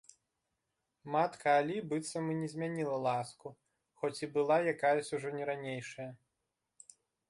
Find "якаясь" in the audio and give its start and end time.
4.75-5.15